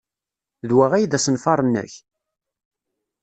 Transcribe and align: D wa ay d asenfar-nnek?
D 0.67 0.69
wa 0.75 0.85
ay 0.93 1.05
d 1.07 1.13
asenfar-nnek? 1.17 1.93